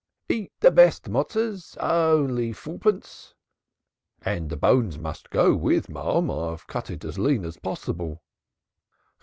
"Eat 0.29 0.51
the 0.61 0.71
best 0.71 1.09
Motsos. 1.11 1.77
Only 1.79 2.53
fourpence" 2.53 3.35
"The 4.25 4.57
bones 4.59 4.97
must 4.97 5.29
go 5.29 5.55
with, 5.55 5.89
marm. 5.89 6.31
I've 6.31 6.65
cut 6.65 6.89
it 6.89 7.05
as 7.05 7.19
lean 7.19 7.45
as 7.45 7.57
possible." 7.57 8.23